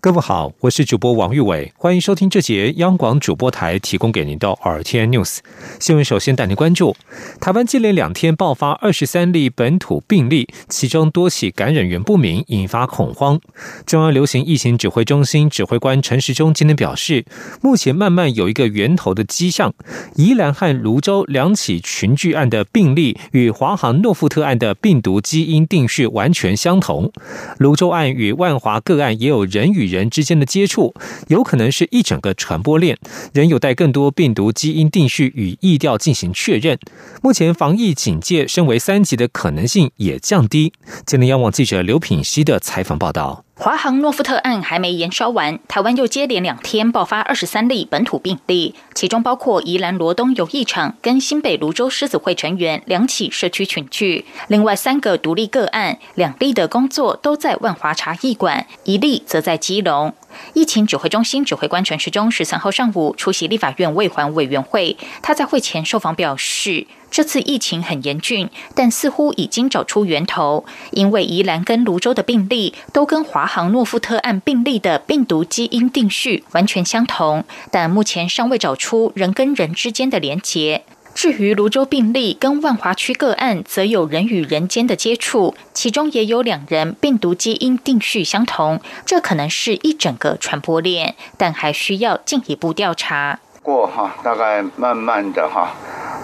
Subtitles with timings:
[0.00, 5.38] 各位好，我是主播王玉伟，欢迎收听这节央广主播台提供给您的 RTN News
[5.80, 6.04] 新闻。
[6.04, 6.94] 首先带您关注，
[7.40, 13.40] 台湾接连两天爆发二十三例本土病例，其中多起感染源不明，引发恐慌。
[13.86, 17.24] 中央流行疫情指挥中心指挥官陈时中今天表示，
[17.60, 19.74] 目前慢慢有一个源头的迹象。
[20.14, 27.10] 宜兰和泸州两起群聚案的病例与华航诺富特案的病毒基因定序完全相同。
[27.58, 30.94] 泸州案与万华个案也有人与人人之间的接触，
[31.26, 32.96] 有可能是一整个传播链，
[33.34, 36.78] 仍有待更多病毒基因定序与疫调进行确认。
[37.22, 40.72] 目前防疫警戒升为三级的可能性也降低。
[41.04, 43.47] 今天央网记者刘品希的采访报道。
[43.60, 60.14] 华航诺夫特案还没延烧完，台湾又接连两天爆发二十三例本土病例，其中包括宜兰罗东游艺场跟新北泸州狮子会成员两起社区群聚，另外三个独立个案，两例的工作都在万华茶艺馆，一例则在基隆。
[60.54, 66.86] 疫情指挥中心指挥官陈时中十三号上午出席立法院卫环委员会，他在会前受访表示。
[67.10, 70.66] 这次疫情很严峻，但似乎已经找出源头。
[70.90, 80.84] 因为宜兰跟泸州的病例都跟华航诺夫特案病例的病毒基因定序完全相同，但目前尚未找出人跟人之间的连结。
[81.18, 93.40] 至于泸州病例跟万华区个案，则有人与人间的接触，其中也有两人病毒基因定序相同，这可能是一整个传播链，但还需要进一步调查。
[93.64, 95.72] 过哈，大概慢慢的哈。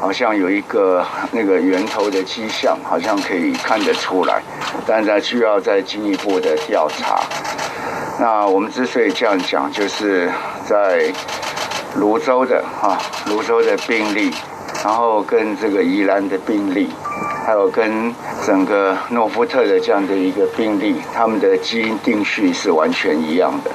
[0.00, 4.41] 好像有一个那个源头的迹象，好像可以看得出来，
[4.87, 7.20] 但是需要再进一步的调查。
[8.20, 10.31] 那我们之所以这样讲，就是
[10.65, 11.12] 在
[11.97, 14.31] 泸州的哈，泸州的病例，
[14.85, 16.91] 然后跟这个宜兰的病例，
[17.47, 18.15] 还有跟
[18.47, 23.71] 整个诺福特的这样的一个病例，他们的基因定序是完全一样的。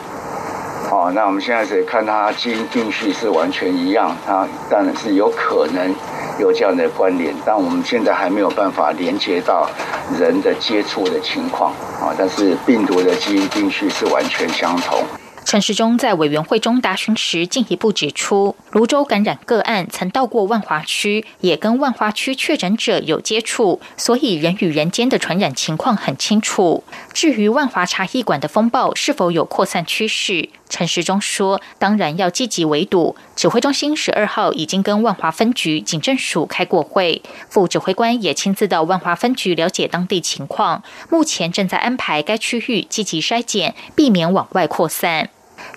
[0.87, 5.93] 好，那我们现在是看它基因定序是完全一样，它当然是有可能。
[6.39, 9.69] 有这样的关联，但我们现在还没有办法连接到
[10.17, 12.15] 人的接触的情况啊。
[12.17, 15.03] 但是病毒的基因定序是完全相同。
[15.45, 26.83] 陈时中在委员会中答询时，进一步指出，泸州感染个案曾到过万华区，也跟万华区确诊者有接触，所以人与人间的传染情况很清楚。
[27.13, 30.49] 至于万华茶艺馆的风暴是否有扩散趋势？
[30.69, 33.15] 陈时中说：“当然要积极围堵。
[33.35, 45.29] 指挥中心十二号已经跟万华分局警政署开过会，副指挥官也亲自到万华分局了解当地情况，目前正在安排该区域积极筛检，避免往外扩散。”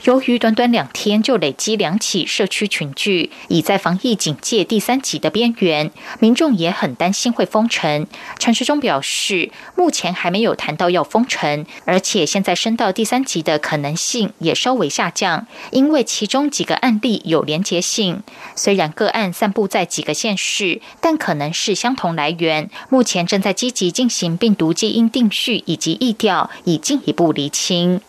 [0.04, 8.06] 由于短短两天就累积两起社区群聚，已在防疫警戒第三级的边缘，民众也很担心会封城。
[8.38, 18.22] 陈时中表示，目前还没有谈到要封城，而且现在升到第三级的可能性也稍微下降，因为其中几个案例有连结性。
[18.56, 22.68] 虽然个案散布在几个县市，但可能是相同来源。
[22.88, 28.00] 目前正在积极进行病毒基因定序以及疫调，以进一步厘清。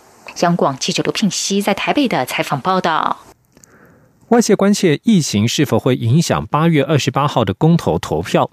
[0.42, 3.20] 央广记者刘聘熙在台北的采访报道：
[4.30, 8.50] 外界关切疫情是否会影响八月二十八号的公投投票。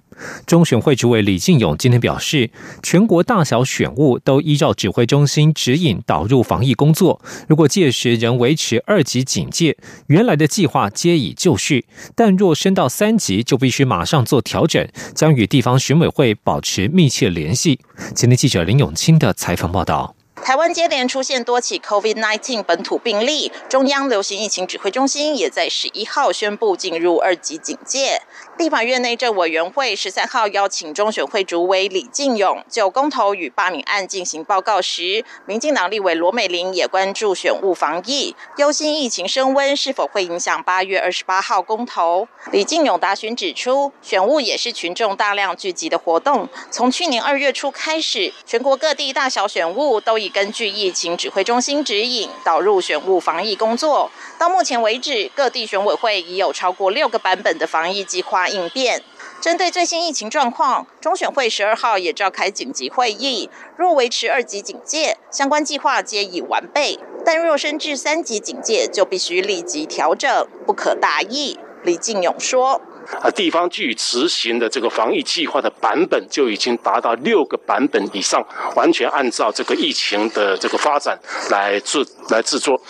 [0.47, 2.51] 中选会主委李进勇今天表示，
[2.83, 7.23] 全国大小选务都依照指挥中心指引导入防疫工作。
[7.49, 17.81] 如果届时仍维持二级警戒，原来的计划皆已就绪；但若升到三级，就必须马上做调整，将与地方选委会保持密切联系。
[18.15, 20.15] 今天记者林永清的采访报道。
[20.43, 28.23] 台湾接连出现多起 COVID-19 本土病例，中央流行疫情指挥中心也在十一号宣布进入二级警戒。
[28.61, 42.29] 立法院内政委员会十三号邀请中选会主委李进勇就公投与罢免案进行报告时，民进党立委罗美玲也关注选务防疫，忧心疫情升温是否会影响八月二十八号公投。
[42.53, 54.11] 李进勇答询指出，选务也是群众大量聚集的活动，从去年二月初开始，全国各地大小选务都已根据疫情指挥中心指引导入选务防疫工作。
[54.39, 58.50] 到目前为止，各地选委会已有超过六个版本的防疫计划。
[58.51, 59.03] 应变
[59.41, 63.49] 针对最新疫情状况，中选会十二号也召开紧急会议。
[63.77, 71.59] 若维持二级警戒，相关计划皆已完备；但若升至三级警戒，就必须立即调整，不可大意。
[71.83, 72.83] 李进勇说。
[73.23, 78.45] 啊，地方去执行的这个防疫计划的版本就已经达到六个版本以上，
[78.77, 81.19] 完全按照这个疫情的这个发展
[81.51, 82.81] 来制来制作。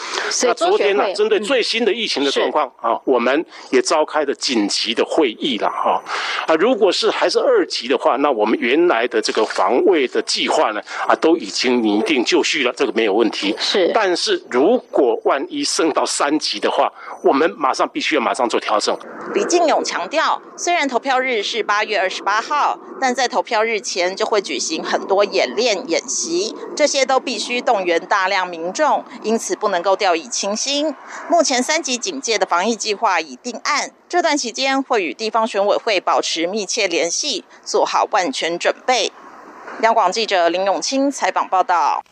[0.43, 6.03] 那昨天呢，针对最新的疫情的状况啊，我们也召开了紧急的会议了哈。
[6.47, 13.55] 啊，如果是还是二级的话，那我们原来的这个防卫的计划呢，啊，都已经拟定就绪了，这个没有问题。
[13.59, 16.93] 是，但是如果万一升到三级的话，
[17.23, 18.97] 我们马上必须要马上做调整。
[19.35, 30.95] 李进勇强调，虽然投票日是八月二十八号，但在投票日前就会举行很多演练演习，这些都必须动员大量民众，因此不能够掉以轻心。
[31.29, 39.13] 目前三级警戒的防疫计划已定案，这段期间会与地方选委会保持密切联系，做好万全准备。
[39.83, 42.03] 央广记者林永清采访报道。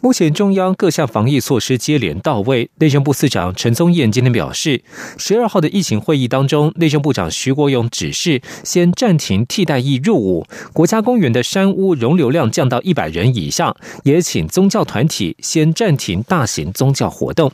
[0.00, 2.68] 目前中央各项防疫措施接连到位。
[2.78, 4.82] 内政部司长陈宗彦今天表示，
[5.16, 17.50] 十二号的疫情会议当中，内政部长徐国勇指示先暂停替代役入伍，国家公园的山屋容流量降到一百人以上，也请宗教团体先暂停大型宗教活动。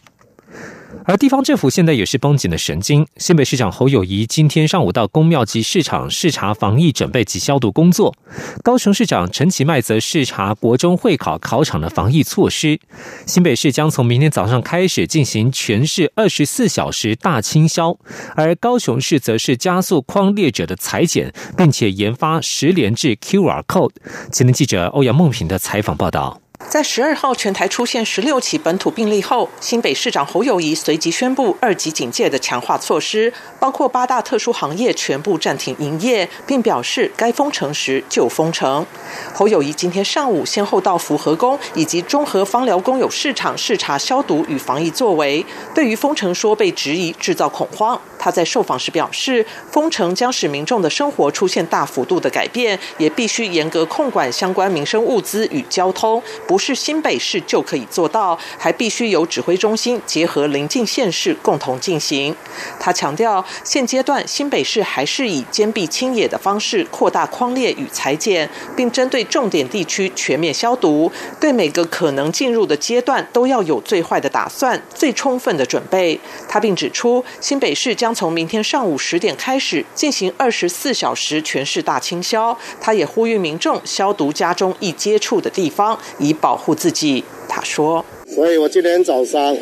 [1.05, 3.07] 而地方政府现在也是绷紧了神经。
[3.17, 8.15] 新北市长侯友谊今天上午到公庙及市场视察防疫准备及消毒工作。
[8.63, 12.79] 高雄市长陈其迈则视察国中会考考场的防疫措施。
[13.27, 17.97] 新北市将从明天早上开始进行全市二十四小时大清消，
[18.37, 23.93] 而高雄市则是加速框列者的裁剪，并且研发十连制 QR code。
[24.31, 26.42] 今天记者欧阳梦平的采访报道。
[26.69, 33.31] 在十二号全台出现十六起本土病例后，新北市长侯友谊随即宣布二级警戒的强化措施，
[33.61, 38.87] 包括八大特殊行业全部暂停营业，并表示该封城时就封城。
[39.35, 45.45] 侯友谊今天上午先后到福和宫以及中和芳疗公有市场视察消毒与防疫作为，
[45.75, 48.01] 对于封城说被质疑制造恐慌。
[48.23, 62.33] 他在受访时表示，封城将使民众的生活出现大幅度的改变，也必须严格控管相关民生物资与交通，不是新北市就可以做到，还必须由指挥中心结合邻近县市共同进行。
[62.79, 71.11] 他强调，现阶段新北市还是以坚壁清野的方式扩大框列与裁剪，并针对重点地区全面消毒，
[71.41, 76.21] 对每个可能进入的阶段都要有最坏的打算、最充分的准备。
[76.49, 82.57] 他并指出，新北市将从明天上午十点开始进行二十四小时全市大清消。
[82.81, 87.23] 他也呼吁民众消毒家中易接触的地方，以保护自己。
[87.49, 89.57] 他说：“所以我今天早上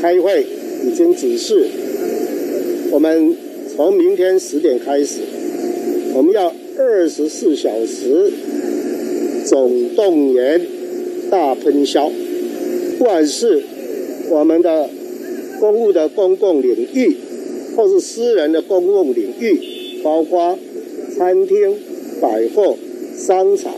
[0.00, 0.46] 开会
[0.84, 1.68] 已经指示，
[2.92, 3.36] 我们
[3.74, 5.20] 从明天十点开始，
[6.14, 8.32] 我们要二十四小时
[9.44, 10.60] 总动员
[11.30, 12.10] 大喷销，
[12.98, 13.64] 不管是
[14.30, 14.88] 我们的
[15.58, 17.16] 公务的公共领域。”
[17.76, 20.58] 或是私人的公共领域，包括
[21.14, 21.76] 餐厅、
[22.22, 22.76] 百货、
[23.14, 23.74] 商场、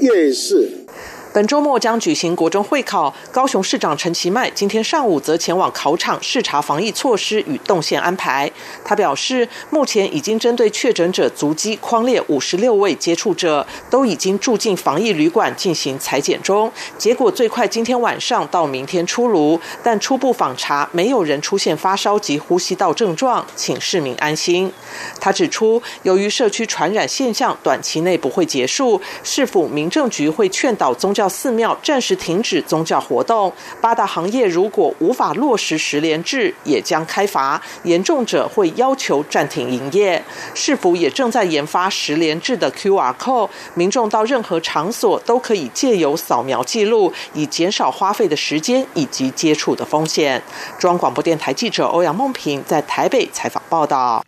[0.00, 0.68] 夜市。
[1.36, 8.50] 本周末将举行国中会考，高雄市长陈其迈今天上午则前往考场视察防疫措施与动线安排。
[8.82, 19.60] 他表示，目前已经针对确诊者足迹框列五十六位接触者，都已经住进防疫旅馆进行裁剪中，结果最快今天晚上到明天出炉。
[19.82, 24.72] 但初步访查，没有人出现发烧及呼吸道症状，请市民安心。
[25.20, 31.25] 他指出，由于社区传染现象短期内不会结束，市府民政局会劝导宗教。
[31.28, 40.22] 寺庙暂时停止宗教活动，八大行业如果无法落实十连制，也将开罚，严重者会要求暂停营业。
[40.54, 50.42] 市府也正在研发十连制的 QR code，民众到任何场所都可以借由扫描记录，以减少花费的时间以及接触的风险。
[50.78, 54.24] 中央广播电台记者欧阳梦平在台北采访报道。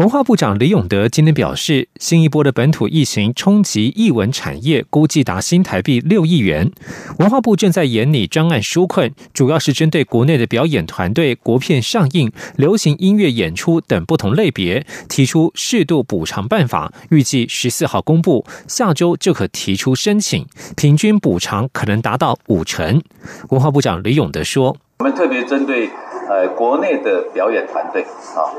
[0.00, 6.72] 文化部长李永德今天表示，新一波的本土疫情冲击艺文产业，估计达新台币六亿元。
[7.18, 16.90] 文化部正在研拟专案纾困，主要是针对国内的表演团队、国片上映、流行音乐演出等不同类别，提出适度补偿办法。
[17.10, 20.46] 预计十四号公布，下周就可提出申请，
[20.78, 23.02] 平均补偿可能达到五成。
[23.50, 25.90] 文化部长李永德说：“我们特别针对。”
[26.30, 28.54] 呃，国内的表演团队啊，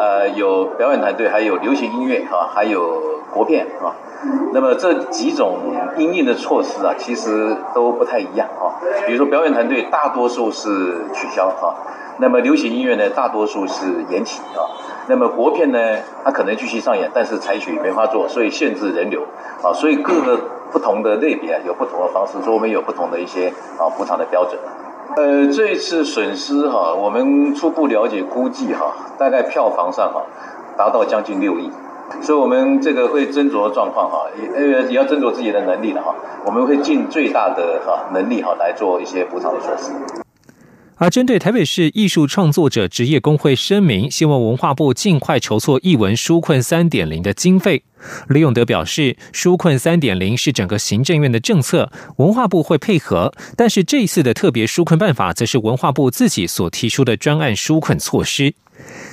[0.00, 3.94] 呃，有表演团队，还有流行音乐啊，还有国片啊。
[4.52, 5.58] 那么这几种
[5.96, 8.82] 应应的措施啊，其实都不太一样啊。
[9.06, 11.70] 比如说表演团队，大多数是取消啊；
[12.18, 14.66] 那么流行音乐呢，大多数是延期啊；
[15.06, 15.78] 那么国片呢，
[16.24, 19.22] 它可能继续上演，但是采取梅花座，所以限制人流
[19.62, 19.72] 啊。
[19.72, 20.36] 所以各个
[20.72, 24.58] 不同的类别有不同的方式，所以我们有不同的一些啊补偿的标准。
[25.16, 30.24] 呃，这一次损失哈，我们初步了解估计哈，大概票房上哈，
[30.76, 31.70] 达到将近六亿，
[32.20, 39.92] 所以我们这个会斟酌状况哈，也呃也要斟酌自己的能力了哈，我们会尽最大的哈能力哈来做一些补偿的措施。
[40.96, 47.82] 而针对台北市艺术创作者职业工会声明，希望文化部尽快筹措艺文纾困三点零的经费。
[48.28, 58.54] 李永德表示，纾困三点零是整个行政院的政策，文化部会配合，但是这一次的特别纾困办法，则是文化部自己所提出的专案纾困措施。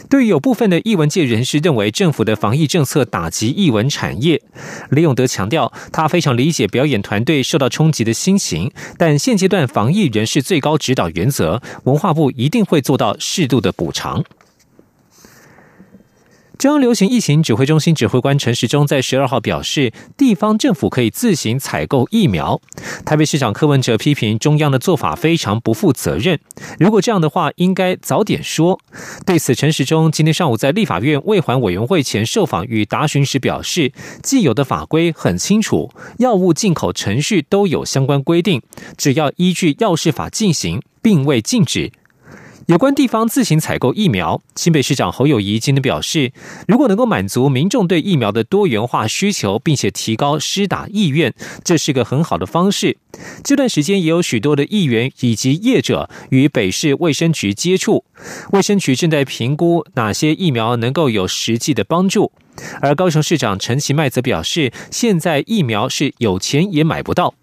[0.10, 4.42] 对于有部分的艺文界人士认为政府的防疫政策打击艺文产业，
[4.90, 14.24] 李永德强调，他非常理解表演团队受到冲击的心情，但现阶段防疫仍是最高指导原则，文化部一定会做到适度的补偿。
[16.62, 22.62] 中央流行疫情指挥中心指挥官陈时中在十二号表示，地方政府可以自行采购疫苗。
[23.04, 26.40] 台北市长柯文哲批评中央的做法非常不负责任，
[26.80, 28.80] 如果这样的话，应该早点说。
[29.26, 33.92] 对此，陈时中今天上午在立法院卫环委员会前受访与答询时表示，
[34.22, 38.62] 既有的法规很清楚，药物进口程序都有相关规定，
[38.96, 41.92] 只要依据药事法进行，并未禁止。
[42.72, 46.32] 有关地方自行采购疫苗，新北市长侯友谊今天表示，
[46.70, 51.34] 如果能够满足民众对疫苗的多元化需求，并且提高施打意愿，
[51.66, 52.96] 这是个很好的方式。
[53.44, 58.06] 这段时间也有许多的议员以及业者与北市卫生局接触，
[58.54, 62.32] 卫生局正在评估哪些疫苗能够有实际的帮助。
[62.80, 67.34] 而高雄市长陈其迈则表示，现在疫苗是有钱也买不到。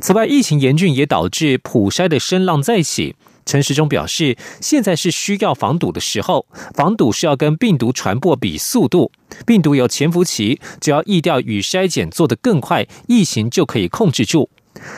[0.00, 3.16] 此外，疫情严峻也导致普筛的声浪再起。
[3.44, 9.10] 陈时中表示，现在是需要防堵的时候，防堵是要跟病毒传播比速度，
[9.46, 14.48] 病毒有潜伏期，只要疫调与筛检做得更快，疫情就可以控制住。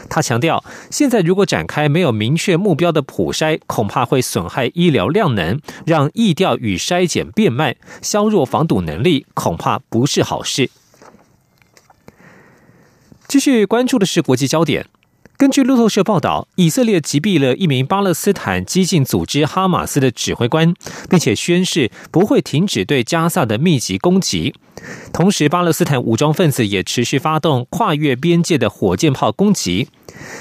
[0.09, 10.71] 他强调，现在如果展开没有明确目标的普筛，恐怕会损害医疗量能，让疫调与筛检变慢，削弱防堵能力，恐怕不是好事。
[13.27, 14.87] 继续关注的是国际焦点。
[15.37, 20.73] 根据路透社报道，以色列击毙了一名巴勒斯坦激进组织哈马斯的指挥官，
[21.11, 24.55] 并且宣誓不会停止对加萨的密集攻击。
[25.13, 29.89] 同时，巴勒斯坦武装分子也持续发动跨越边界的火箭炮攻击。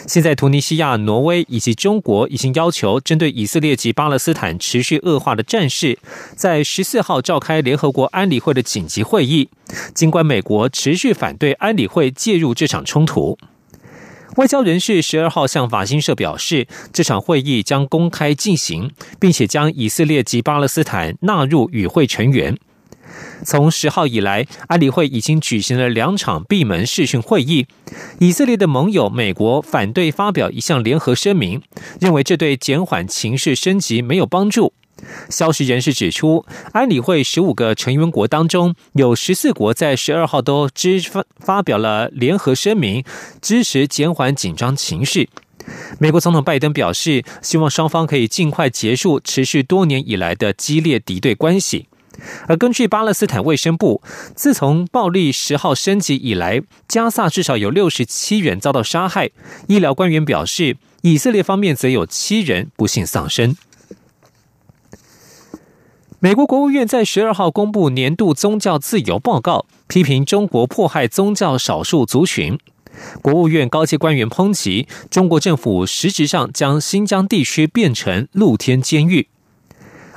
[0.08, 5.98] 现在，突尼西亚、挪威以及中国已经要求针对以色列及巴勒斯坦持续恶化的战事，
[6.36, 9.50] 在十四号召开联合国安理会的紧急会议。
[9.96, 13.40] 尽管美国持续反对安理会介入这场冲突。
[14.38, 22.58] 外交人士十二号向法新社表示，这场会议将公开进行，并且将以色列及巴勒斯坦纳入与会成员。
[23.46, 27.68] 从十号以来，安理会已经举行了两场闭门视讯会议。
[28.20, 31.62] 以色列的盟友美国反对发表一项联合声明，
[32.00, 34.74] 认为这对减缓情势升级没有帮助。
[35.30, 43.04] 消息人士指出，安理会十五个成员国当中，有十四国在十二号都支发发表了联合声明，
[43.42, 45.30] 支持减缓紧张情绪。
[46.00, 51.88] 美国总统拜登表示，希望双方可以尽快结束持续多年以来的激烈敌对关系。
[52.48, 54.02] 而根据巴勒斯坦卫生部，
[54.36, 59.32] 自从暴力十号升级以来，加萨至少有六十七人遭到杀害。
[59.68, 63.56] 医疗官员表示，以色列方面则有七人不幸丧生。
[66.24, 72.58] 美国国务院在十二号公布年度宗教自由报告，批评中国迫害宗教少数族群。
[73.22, 79.28] 国务院高阶官员抨击中国政府实质上将新疆地区变成露天监狱。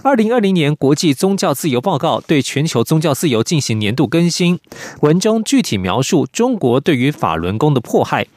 [0.04, 4.60] 二零二零年国际宗教自由报告对全球宗教自由进行年度更新，
[5.00, 8.28] 文中具体描述中国对于法轮功的迫害。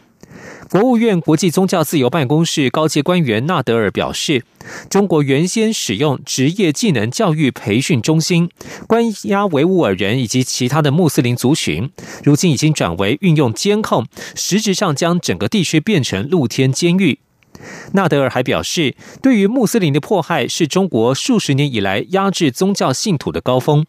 [0.70, 4.44] 国务院国际宗教自由办公室高级官员纳德尔表示，
[4.88, 8.48] 中国原先使用职业技能教育培训中心
[8.86, 11.90] 关押维吾尔人以及其他的穆斯林族群，
[12.24, 17.18] 如今已经转为运用监控，实质上将整个地区变成露天监狱。
[17.94, 23.88] 纳德尔还表示，对于穆斯林的迫害是中国数十年以来压制宗教信徒的高峰。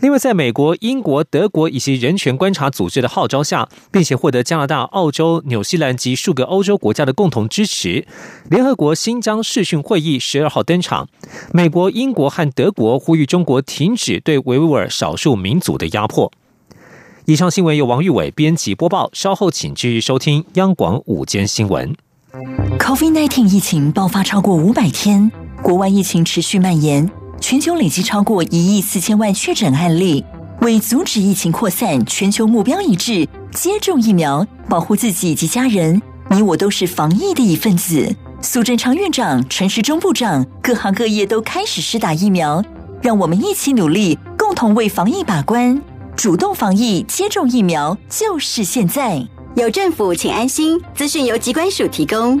[0.00, 8.06] 另外，在美国、英国、德国以及人权观察组织的号召下，并且获得加拿大、澳洲、纽西兰及数个欧洲国家的共同支持，
[8.48, 11.06] 联合国新疆视讯会议十二号登场。
[11.52, 16.32] 美国、英国和德国呼吁中国停止对维吾尔少数民族的压迫。
[17.26, 21.94] 以上新闻由王玉伟编辑播报，稍后请继续收听央广午间新闻。
[22.78, 25.30] COVID-19 疫情爆发超过五百天，
[25.62, 27.10] 国外疫情持续蔓延。
[27.40, 30.24] 全球累计超过一亿四千万确诊案例，
[30.60, 36.00] 为阻止疫情扩散，全球目标一致：接种疫苗，保护自己及家人。
[36.30, 38.14] 你我都是防疫的一份子。
[38.42, 42.62] 苏贞昌院长、陈时中部长，各行各业都开始施打疫苗，
[43.02, 45.80] 让我们一起努力，共同为防疫把关。
[46.14, 49.26] 主动防疫，接种疫苗就是现在。
[49.56, 50.80] 有政府，请安心。
[50.94, 52.40] 资讯由机关署提供。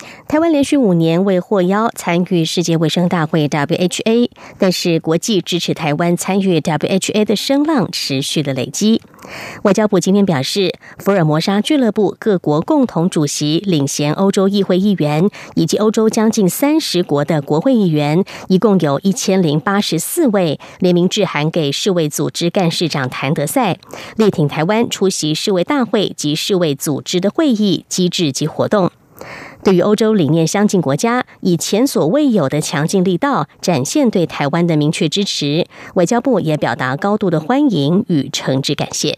[0.31, 9.01] 台湾连续五年未获邀参与世界卫生大会 （WHA），但是国际支持台湾参与 WHA 的声浪持续的累积。
[9.63, 23.77] 外交部今天表示，福尔摩沙俱乐部各国共同主席领衔欧洲议会议员以及欧洲将近三十国的国会议员，一共有一千零八十四位，联名致函给世卫组织干事长谭德赛，
[24.15, 28.89] 力挺台湾出席世卫大会及世卫组织的会议机制及活动。
[29.63, 39.17] 对于欧洲理念相近国家以前所未有的强劲力道展现对台湾的明确支持，外交部也表达高度的欢迎与诚挚感谢。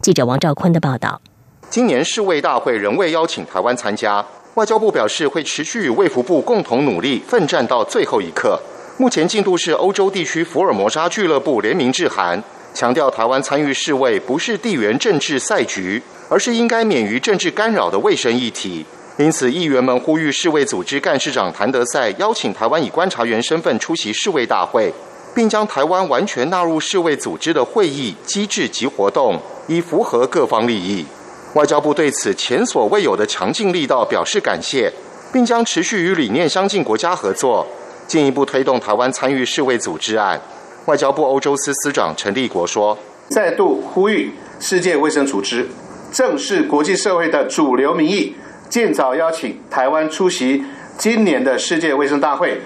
[0.00, 1.20] 记者王兆坤的报道：
[1.68, 8.60] 今年世卫大会仍未邀请台湾参加，外交部表示会持续与卫福部共同努力，奋战到最后一刻。
[8.96, 12.40] 目前进度是欧洲地区福尔摩沙俱乐部联名致函，
[12.72, 18.84] 强调台湾参与世卫不是地缘政治赛局，而是应该免于政治干扰的卫生议题。
[19.20, 24.90] 因此，议员们呼吁世卫组织干事长谭德赛邀请台湾以观察员身份出席世卫大会，
[25.34, 31.04] 并将台湾完全纳入世卫组织的会议机制及活动，以符合各方利益。
[31.52, 34.90] 外交部对此前所未有的强劲力道表示感谢，
[35.30, 37.66] 并将持续与理念相近国家合作，
[38.06, 40.40] 进一步推动台湾参与世卫组织案。
[40.86, 42.96] 外交部欧洲司司长陈立国说
[43.28, 45.68] ：“再度呼吁世界卫生组织
[46.10, 48.34] 正视国际社会的主流民意。”
[48.70, 50.62] 尽早邀请台湾出席
[50.96, 52.56] 今年的世界卫生大会，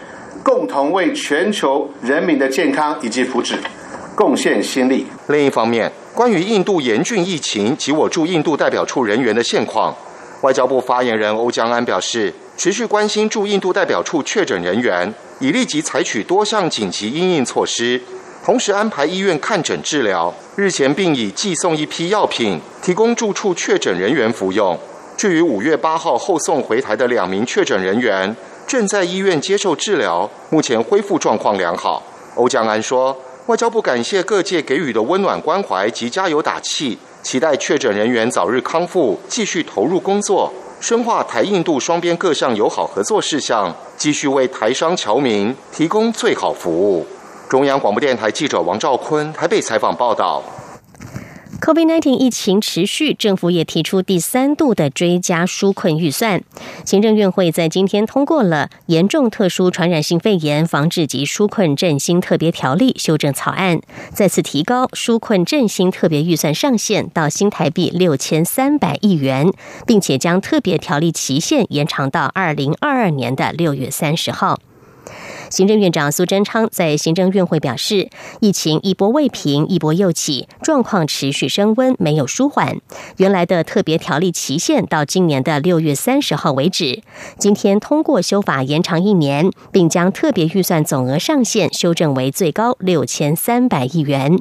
[0.43, 3.55] 共同为全球人民的健康以及福祉
[4.15, 5.07] 贡献心力。
[5.29, 9.97] 另一方面，关于印度严峻疫情及我驻印度代表处人员的现况，
[10.43, 17.99] 外交部发言人欧江安表示，持续关心驻印度代表处确诊人员，已立即采取多项紧急应应措施，
[18.45, 20.35] 同时安排医院看诊治疗。
[20.57, 24.79] 日前并已寄送一批药品，提供驻处确诊人员服用。
[25.17, 28.35] 至于五月八号后送回台的两名确诊人员，
[28.67, 32.03] 正在医院接受治疗，目前恢复状况良好。
[32.35, 47.07] 欧江安说：“外交部感谢各界给予的温暖关怀及加油打气，期待确诊人员早日康复，继续投入工作，深化台印度双边各项友好合作事项，继续为台商侨民提供最好服务。”
[47.49, 50.43] 中央广播电台记者王兆坤台北采访报道。
[51.65, 56.43] COVID-19 疫情持续，政府也提出第三度的追加纾困预算。
[56.85, 63.81] 行政院会在今天通过了《严重特殊传染性肺炎防治及纾困振兴特别条例》修正草案，
[64.13, 69.51] 再次提高纾困振兴特别预算上限到新台币六千三百亿元，
[69.87, 74.61] 并且将特别条例期限延长到二零二二年的六月三十号。
[75.55, 82.79] 行政院长苏贞昌在行政院会表示，疫情一波未平，一波又起，状况持续升温，没有舒缓。
[83.19, 87.03] 原来的特别条例期限到今年的六月三十号为止，
[87.39, 94.37] 今天通过修法延长一年，并将特别预算总额上限修正为最高六千三百亿元。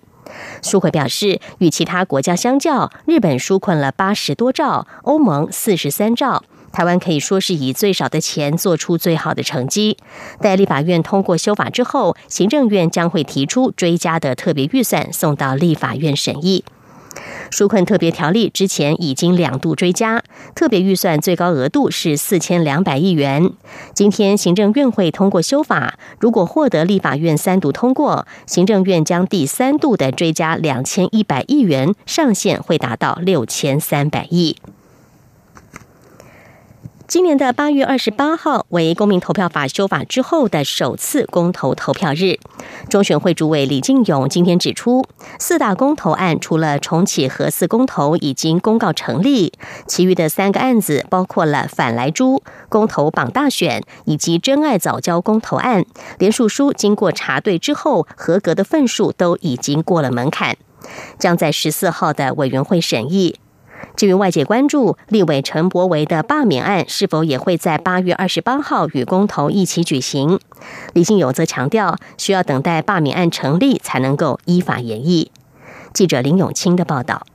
[0.63, 6.43] 苏会表示，与其他国家相较，日本纾困了八十多兆，欧盟四十三兆。
[6.73, 9.95] 台湾可以说是以最少的钱做出最好的成绩。
[10.41, 16.65] 待立法院通过修法之后，行政院将会提出追加的特别预算送到立法院审议。
[17.51, 20.23] 纾困特别条例之前已经两度追加，
[20.55, 23.51] 特别预算最高额度是四千两百亿元。
[23.93, 34.57] 今天行政院会通过修法，如果获得立法院三读通过，行政院将第三度的追加两千一百亿元，上限会达到六千三百亿。
[37.13, 42.39] 今年的八月二十八号为公民投票法修法之后的首次公投投票日。
[42.89, 45.05] 中选会主委李进勇今天指出，
[45.37, 49.53] 四大公投案除了重启核四公投已经公告成立，
[49.85, 55.85] 其余的三个案子包括了反来珠公投榜大选以及真爱早教公投案，
[56.17, 60.57] 连署书经过查对之后，合格的份数都已经过了门槛，
[61.19, 63.35] 将在十四号的委员会审议。
[63.95, 70.39] 至于外界关注立委陈柏维的罢免案是否也会在八月二十八号与公投一起举行，
[70.93, 75.27] 李信友则强调，需要等待罢免案成立才能够依法演绎。
[75.93, 77.25] 记者林永清的报道。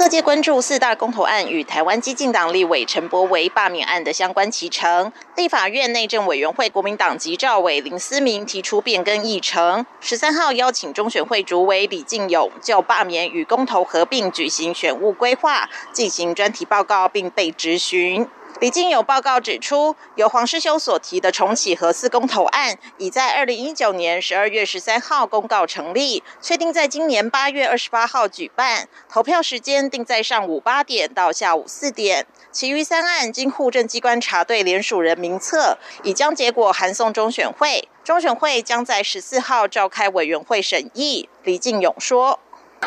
[0.00, 5.12] 各界关注四大公投案与台湾激进党立委陈柏惟罢免案的相关启程。
[5.36, 18.26] 立法院内政委员会国民党籍赵伟林思明提出变更议程，十三号邀请中选会主委李进勇就罢免与公投合并举行选务规划进行专题报告，并被质询。
[18.58, 32.26] 李经有报告指出，由黄世修所提的重启核四公投案，已在二零一九年十二月十三号公告成立，确定在今年八月二十八号举办，投票时间定在上午八点到下午四点。
[32.50, 41.28] 其余三案经户政机关查对联署人名册，已将结果函送中选会，中选会将在十四号召开委员会审议。
[41.44, 42.40] 李进勇说。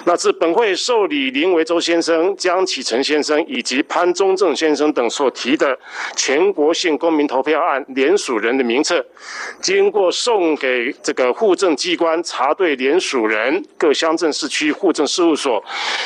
[0.06, 5.78] 那自本会受理林维洲先生、江启臣先生以及潘宗正先生等所提的
[6.16, 9.06] 全国性公民投票案联署人的名册，
[9.62, 15.64] 经过送给这个户政机关查对联署人，各乡镇市区户政事务所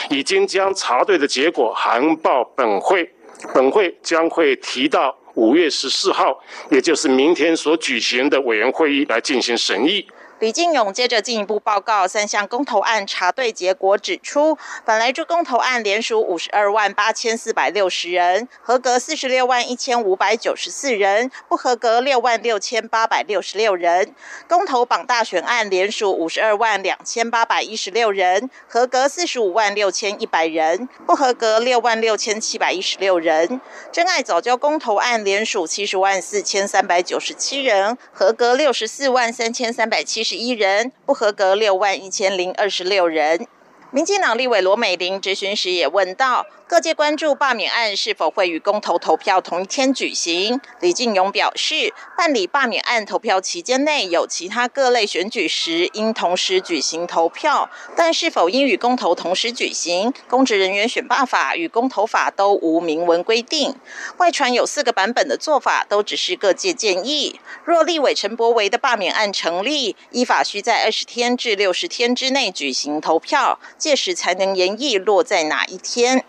[0.09, 3.09] 已经将查对的结果函报本会，
[3.53, 6.37] 本会将会提到五月十四号，
[6.69, 10.05] 也就是明天所举行的委员会议来进行审议。
[10.39, 24.13] 李进勇接着进一步报告三项公投案查对结果，指出，本来这公投案连署五十二万八千四百六十人，合格四十六万一千五百九十四人，不合格六万六千八百六十六人。
[24.47, 33.59] 公投榜大选案连署五十二万两千八百一十六人，合格四十五万六千一百人，不合格六万六千七百一十六人。
[33.91, 43.47] 真爱早教公投案连署七十万四千三百九十七人，合格六十四万三千三百七十一人，不合格六万一千零二十六人。
[43.91, 46.45] 民进党立委罗美玲质询时也问到。
[46.69, 50.59] 各界关注罢免案是否会与公投投票同一天举行。
[50.81, 63.73] 李进勇表示，办理罢免案投票期间内有其他各类选举时，应同时举行投票，但是否应与公投同时举行，公职人员选罢法与公投法都无明文规定。
[64.17, 67.39] 外传有四个版本的做法，都只是各界建议。
[67.63, 76.25] 若立委陈柏维的罢免案成立，依法需在二十天至六十天之内举行投票，届时才能研议落在哪一天。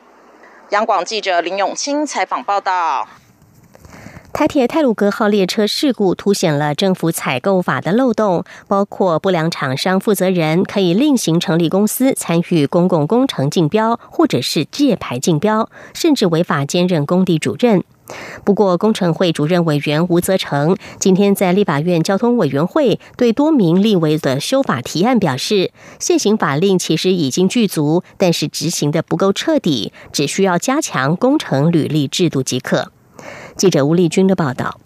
[0.71, 3.09] 央广记者林永清采访报道：
[4.31, 17.83] 台铁泰鲁格号列车事故凸显了政府采购法的漏洞，包括不良厂商负责人可以另行成立公司参与公共工程竞标，或者是借牌竞标，甚至违法兼任工地主任。
[18.45, 32.93] 不过，工程会主任委员吴泽成今天在立法院交通委员会对多名立委的修法提案表示，现行法令其实已经具足，但是执行的不够彻底，只需要加强工程履历制度即可。
[33.59, 34.79] 记者吴丽君的报道。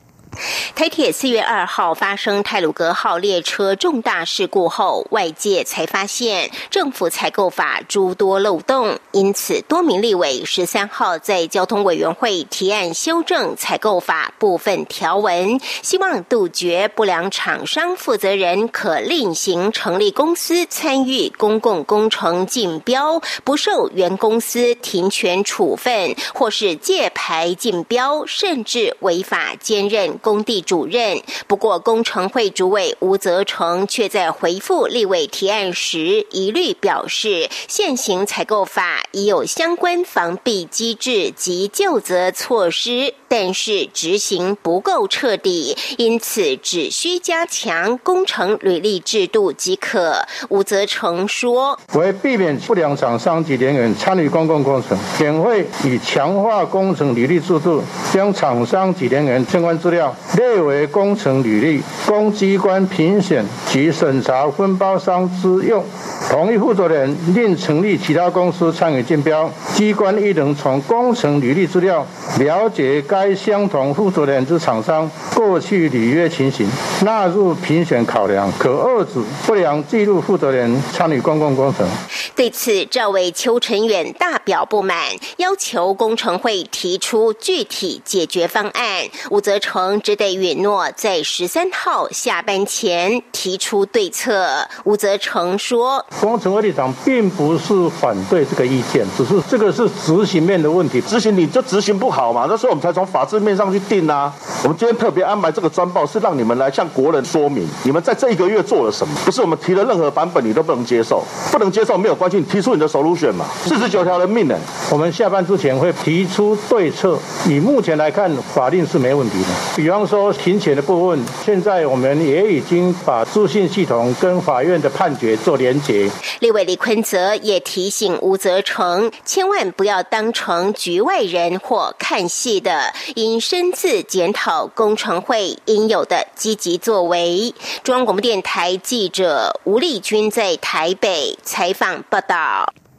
[0.74, 30.18] 台铁四月二号发生泰鲁格号列车重大事故后，外界才发现政府采购法诸多漏洞，因此多名立委十三号在交通委员会提案修正采购法部分条文，希望杜绝不良厂商负责人可另行成立公司参与公共工程竞标，不受原公司停权处分，或是借牌竞标，甚至违法兼任。
[30.22, 50.24] 工地主任，不过工程会主委吴泽成却在回复立委提案时，一律表示现行采购法已有相关防弊机制及救责措施，但是执行不够彻底，因此只需加强工程履历制度即可。
[50.48, 57.82] 吴泽成说：“为避免不良厂商及人员参与公共工程，检会以强化工程履历制度，
[58.12, 65.84] 将厂商及人员相关资料。”列为工程履历，供机关评选及审查分包商之用。
[66.30, 72.06] 同一负责人另成立其他公司参与竞标，机关亦能从工程履历资料
[72.38, 76.66] 了解该相同负责人之厂商过去履约情形，
[77.02, 81.86] 纳入评选考量，可遏制不良记录负责人参与公共工程。
[82.34, 84.96] 对此，赵伟邱成远大表不满，
[85.36, 89.04] 要求工程会提出具体解决方案。
[89.30, 94.66] 吴泽成只得允诺在十三号下班前提出对策。
[94.84, 102.46] 吴泽成说：“工程会立场并不是反对这个意见，只是这个是执行面的问题，执行你就执行不好嘛。
[102.48, 104.32] 那时候我们才从法制面上去定啊。
[104.62, 109.14] 我们今天特别安排这个专报，是让你们来向国人说明，你们在这一个月做了什么。
[109.22, 113.46] 不是我们提了任何版本你都不能接受，不能接受没有。”关心，提出你的手入选嘛。
[113.64, 114.56] 四十九条人命呢，
[114.88, 117.18] 我们下班之前会提出对策。
[117.48, 119.48] 以目前来看，法令是没问题的。
[119.74, 126.08] 比方说庭前的部分，现在我们也已经把资讯系统跟法院的判决做连结。
[126.38, 137.52] 立委李坤泽也提醒吴泽成，千万不要当成局外人或看戏的，应深自检讨工程会应有的积极作为。
[137.82, 142.91] 中央广播电台记者吴丽君在台北采访报道。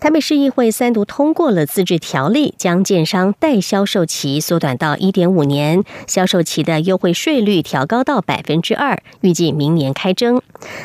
[0.00, 10.40] 台北市议会三读通过了自治条例，将建商代销售期缩短到一点五年，销售期的优惠税率调高到百分之二，预计明年开征。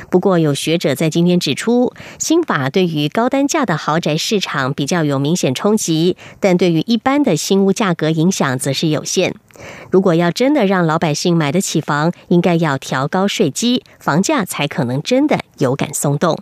[0.09, 9.33] 不过，有学者在今天指出，新法对于高单价的豪宅市场比较有明显冲击，但对于一般的新屋价格影响则是有限。
[9.89, 16.37] 如果要真的让老百姓买得起房，应该要调高税基，房价才可能真的有感松动。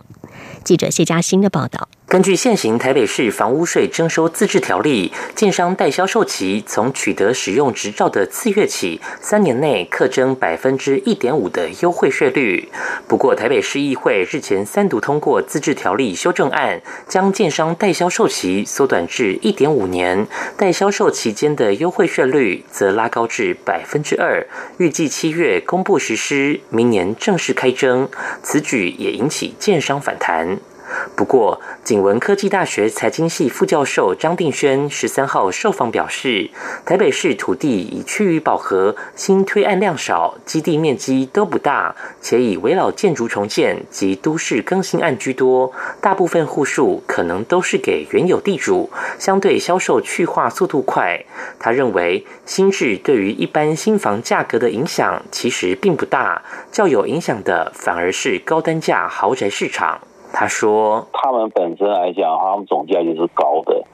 [0.64, 1.88] 记者谢嘉欣的报道。
[2.14, 12.68] 根据现行台北市房屋税征收自治条例，建商代销售期从取得使用执照的次月起，三年内课征百分之一点五的优惠税率。
[13.08, 24.46] 不过，台北市议会日前三读通过自治条例修正案，将建商代销售期缩短至一点五年，代销售期间的优惠税率则拉高至百分之二，
[24.78, 28.08] 预计七月公布实施，明年正式开征。
[28.40, 30.60] 此举也引起建商反弹。
[31.16, 36.50] 不过，景文科技大学财经系副教授张定轩十三号受访表示，
[36.84, 51.24] 台北市土地已趋于饱和、新推案量少、基地面积都不大，且以围绕建筑重建及都市更新案居多，大部分户数可能都是给原有地主，相对销售去化速度快。
[51.58, 60.00] 他认为，新制对于一般新房价格的影响其实并不大，较有影响的反而是高单价豪宅市场。
[60.36, 63.84] 他说：“他们本身来讲，他们总价就是高的，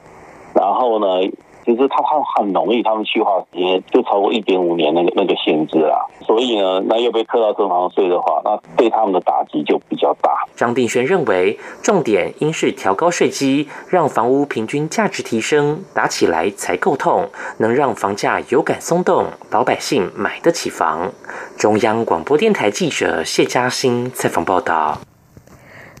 [0.55, 1.29] 然后呢，
[1.63, 6.07] 其实他他很容易，他们去化时间就超过一点五年那个那个限制啦。
[6.25, 21.11] 所以呢，那又被扣到正房税的话，那对他们的打击就比较大。”张定轩认为，重点应是调高税基，让房屋平均价值提升，打起来才够痛，能让房价有感松动，老百姓买得起房。
[21.55, 24.97] 中央广播电台记者谢嘉欣采访报道。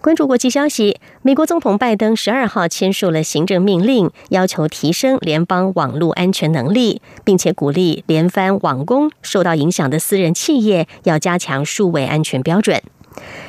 [0.01, 12.81] 关注国际消息，美国总统拜登十二号签署了行政命令，要求提升联邦网络安全能力，并且鼓励连番网工受到影响的私人企业要加强数位安全标准。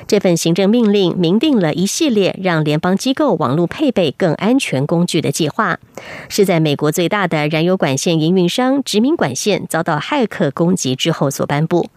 [0.07, 5.79] 这份行政命令明定了一系列让联邦机构网络配备更安全工具的计划，
[6.29, 11.89] 是在美国最大的燃油管线营运商殖民管线遭到骇客攻击之后所颁布。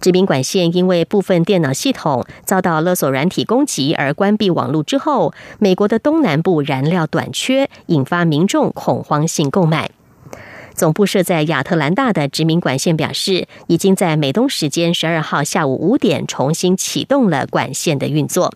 [0.00, 9.90] 殖民管线因为部分电脑系统遭到勒索软体攻击而关闭网络之后，美国的东南部燃料短缺，引发民众恐慌性购买。
[10.74, 18.54] 总部设在亚特兰大的殖民管线表示，已经在美东时间十二号下午五点重新启动了管线的运作。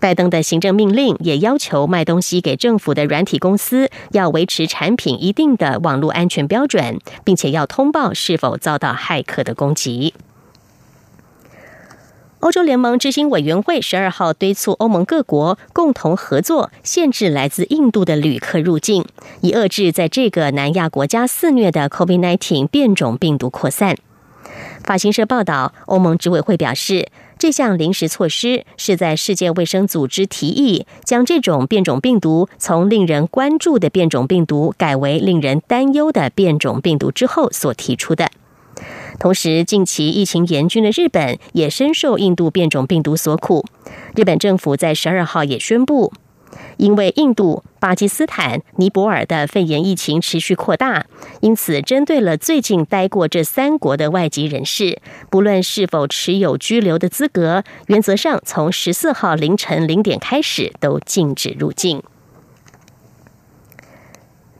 [0.00, 10.14] 拜登的行政命令也要求卖东西给政府的软体公司要维持产品一定的网络安全标准，并且要通报是否遭到骇客的攻击。
[12.38, 19.04] 欧洲联盟执行委员会十二号敦促欧盟各国共同合作，限制来自印度的旅客入境，
[19.40, 23.96] 以遏制在这个南亚国家肆虐的 COVID-19 变种病毒扩散。
[24.84, 27.08] 法新社报道，欧盟执委会表示。
[27.38, 38.30] 这项临时措施是在世界卫生组织提议将这种变种病毒从令人关注的变种病毒改为令人担忧的变种病毒之后所提出的。
[39.18, 43.64] 同时，近期疫情严峻的日本也深受印度变种病毒所苦。
[44.14, 46.12] 日本政府在十二号也宣布。
[46.78, 51.04] 因为印度、巴基斯坦、尼泊尔的肺炎疫情持续扩大，
[51.40, 62.02] 因此针对了最近待过这三国的外籍人士，不论是否持有居留的资格，原则上从十四号凌晨零点开始都禁止入境。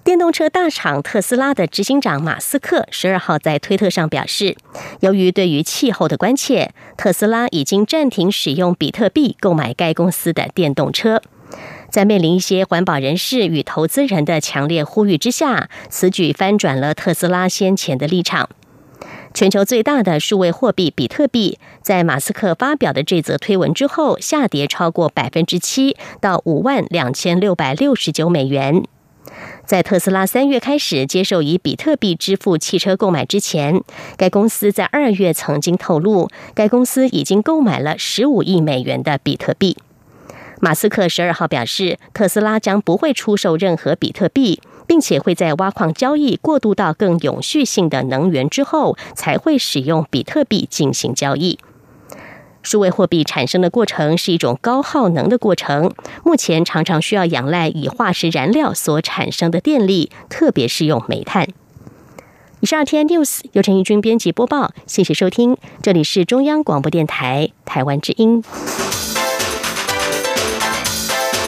[0.04, 4.56] 电动车大厂特斯拉的执行长马斯克十二号在推特上表示，
[5.00, 11.20] 由于对于气候的关切，特斯拉已经暂停使用比特币购买该公司的电动车。
[11.90, 18.48] 在面临一些环保人士与投资人的强烈呼吁之下，此举翻转了特斯拉先前的立场。
[19.34, 28.82] 全球最大的数位货币比特币，在马斯克发表的这则推文之后，下跌超过百分之七，到五万两千六百六十九美元。
[29.64, 33.82] 在特斯拉三月开始接受以比特币支付汽车购买之前，
[34.16, 39.76] 该公司在二月曾经透露，该公司已经购买了十五亿美元的比特币。
[40.60, 51.58] 马斯克十二号表示，特斯拉将不会出售任何比特币，并且会在挖矿交易过渡到更永续性的能源之后，才会使用比特币进行交易。
[52.60, 55.92] 数位货币产生的过程是一种高耗能的过程，
[56.24, 61.48] 目前常常需要仰赖以化石燃料所产生的电力，特别是用煤炭。
[62.60, 68.42] 以上 T N News 由陈义军编辑播报，谢谢收听，这里是中央广播电台台湾之音。